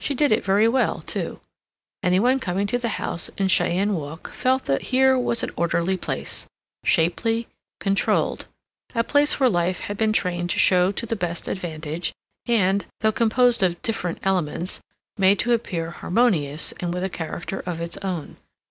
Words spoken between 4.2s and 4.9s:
felt that